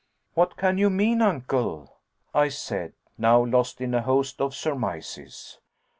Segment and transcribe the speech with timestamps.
[0.33, 1.97] "What can you mean, Uncle?"
[2.33, 5.59] I said, now lost in a host of surmises.